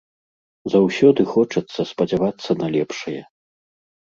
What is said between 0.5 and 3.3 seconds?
Заўсёды хочацца спадзявацца на лепшае.